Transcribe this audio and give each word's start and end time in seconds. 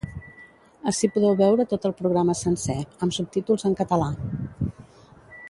Ací 0.91 1.09
podeu 1.17 1.35
veure 1.41 1.65
tot 1.73 1.85
el 1.89 1.93
programa 1.99 2.37
sencer, 2.41 2.79
amb 3.07 3.17
subtítols 3.19 3.69
en 3.71 3.79
català. 3.83 4.09